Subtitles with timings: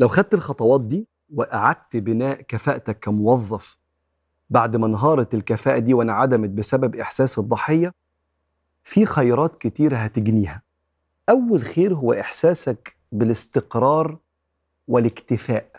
[0.00, 3.78] لو خدت الخطوات دي وأعدت بناء كفاءتك كموظف
[4.50, 7.94] بعد ما انهارت الكفاءة دي وانعدمت بسبب إحساس الضحية
[8.84, 10.62] في خيرات كتير هتجنيها.
[11.28, 14.18] أول خير هو إحساسك بالاستقرار
[14.88, 15.70] والاكتفاء.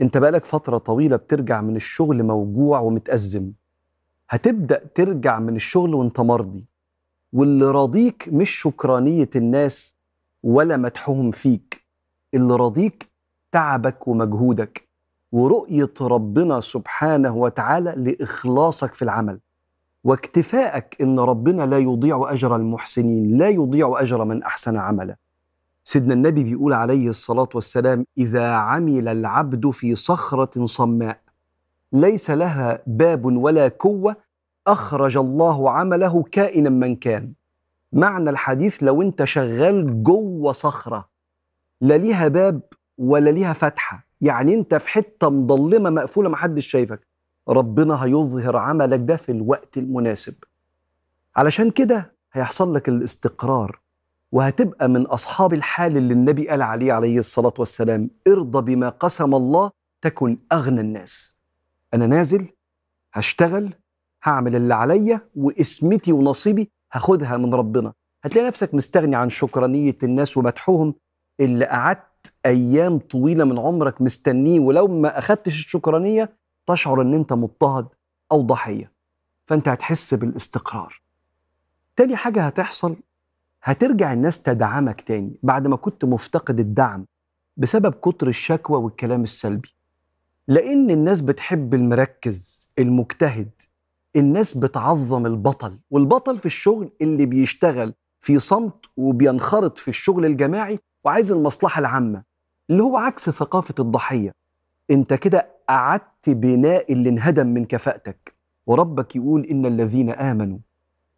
[0.00, 3.52] أنت بقالك فترة طويلة بترجع من الشغل موجوع ومتأزم.
[4.30, 6.64] هتبدأ ترجع من الشغل وأنت مرضي.
[7.32, 9.96] واللي راضيك مش شكرانية الناس
[10.42, 11.84] ولا مدحهم فيك.
[12.34, 13.13] اللي راضيك
[13.58, 14.88] تعبك ومجهودك
[15.32, 19.40] ورؤية ربنا سبحانه وتعالى لإخلاصك في العمل.
[20.04, 25.16] واكتفائك إن ربنا لا يضيع أجر المحسنين لا يضيع أجر من أحسن عملا
[25.84, 31.20] سيدنا النبي بيقول عليه الصلاة والسلام إذا عمل العبد في صخرة صماء
[31.92, 34.16] ليس لها باب ولا كوة
[34.66, 37.32] أخرج الله عمله كائنا من كان.
[37.92, 41.08] معنى الحديث لو أنت شغال جوه صخرة
[41.80, 42.60] لا ليها باب
[42.98, 44.06] ولا ليها فتحة.
[44.20, 47.06] يعني أنت في حتة مضلمة مقفولة محدش شايفك.
[47.48, 50.34] ربنا هيظهر عملك ده في الوقت المناسب.
[51.36, 53.80] علشان كده هيحصل لك الاستقرار
[54.32, 59.70] وهتبقى من أصحاب الحال اللي النبي قال عليه عليه الصلاة والسلام ارضى بما قسم الله
[60.02, 61.36] تكن أغنى الناس.
[61.94, 62.48] أنا نازل
[63.12, 63.70] هشتغل
[64.24, 67.92] هعمل اللي عليا واسمتي ونصيبي هاخدها من ربنا.
[68.24, 70.94] هتلاقي نفسك مستغني عن شكرانية الناس ومدحهم
[71.40, 72.02] اللي قعدت
[72.46, 76.36] أيام طويلة من عمرك مستنيه ولو ما أخدتش الشكرانية
[76.66, 77.86] تشعر أن أنت مضطهد
[78.32, 78.92] أو ضحية.
[79.46, 81.02] فأنت هتحس بالاستقرار.
[81.96, 82.96] تاني حاجة هتحصل
[83.62, 87.06] هترجع الناس تدعمك تاني بعد ما كنت مفتقد الدعم
[87.56, 89.74] بسبب كتر الشكوى والكلام السلبي.
[90.48, 93.50] لأن الناس بتحب المركز المجتهد.
[94.16, 101.32] الناس بتعظم البطل والبطل في الشغل اللي بيشتغل في صمت وبينخرط في الشغل الجماعي وعايز
[101.32, 102.22] المصلحة العامة
[102.70, 104.34] اللي هو عكس ثقافة الضحية.
[104.90, 108.34] أنت كده أعدت بناء اللي انهدم من كفاءتك.
[108.66, 110.58] وربك يقول إن الذين آمنوا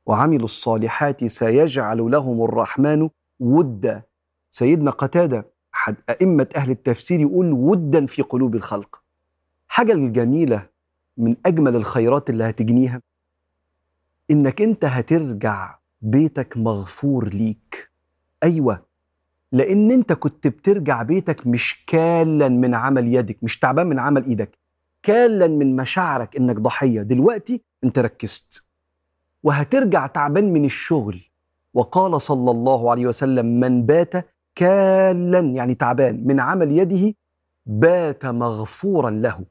[0.07, 3.09] وعملوا الصالحات سيجعل لهم الرحمن
[3.41, 4.03] ودا.
[4.51, 9.03] سيدنا قتادة أحد أئمة أهل التفسير يقول ودا في قلوب الخلق.
[9.69, 10.67] حاجة الجميلة
[11.17, 13.03] من أجمل الخيرات اللي هتجنيها
[14.31, 17.91] إنك أنت هترجع بيتك مغفور ليك.
[18.43, 18.86] أيوة
[19.57, 24.59] لأن أنت كنت بترجع بيتك مش كالا من عمل يدك مش تعبان من عمل إيدك
[25.03, 27.03] كالا من مشاعرك إنك ضحية.
[27.03, 28.65] دلوقتي أنت ركزت
[29.43, 31.21] وهترجع تعبان من الشغل.
[31.75, 34.13] وقال صلى الله عليه وسلم من بات
[34.55, 37.15] كالا يعني تعبان من عمل يده
[37.67, 39.45] بات مغفورا له.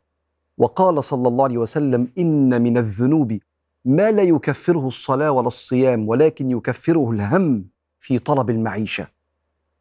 [0.58, 3.38] وقال صلى الله عليه وسلم إن من الذنوب
[3.86, 7.66] ما لا يكفره الصلاة ولا الصيام ولكن يكفره الهم
[8.00, 9.15] في طلب المعيشة.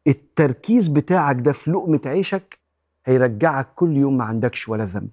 [0.07, 2.59] التركيز بتاعك ده في لقمة عيشك
[3.05, 5.09] هيرجعك كل يوم ما عندكش ولا ذنب.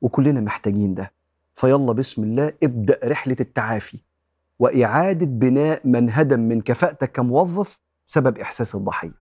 [0.00, 1.12] وكلنا محتاجين ده.
[1.54, 3.98] فيلا بسم الله ابدأ رحلة التعافي.
[4.58, 9.23] وإعادة بناء من هدم من كفاءتك كموظف سبب إحساس الضحية.